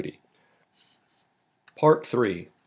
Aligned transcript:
PART 1.75 2.07
THREE. 2.07 2.49